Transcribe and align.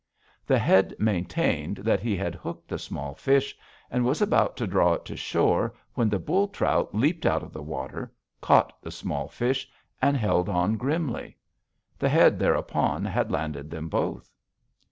The 0.47 0.57
Head 0.57 0.95
maintained 0.97 1.77
that 1.85 1.99
he 1.99 2.17
had 2.17 2.33
hooked 2.33 2.69
the 2.69 2.79
small 2.79 3.13
fish 3.13 3.55
and 3.91 4.03
was 4.03 4.19
about 4.19 4.57
to 4.57 4.65
draw 4.65 4.93
it 4.93 5.05
to 5.05 5.15
shore 5.15 5.75
when 5.93 6.09
the 6.09 6.17
bull 6.17 6.47
trout 6.47 6.95
leaped 6.95 7.23
out 7.23 7.43
of 7.43 7.53
the 7.53 7.61
water, 7.61 8.11
caught 8.41 8.81
the 8.81 8.89
small 8.89 9.27
fish, 9.27 9.69
and 10.01 10.17
held 10.17 10.49
on 10.49 10.75
grimly. 10.75 11.37
The 11.99 12.09
Head 12.09 12.39
thereupon 12.39 13.05
had 13.05 13.31
landed 13.31 13.69
them 13.69 13.89
both. 13.89 14.31